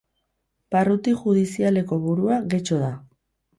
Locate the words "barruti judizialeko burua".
0.75-2.41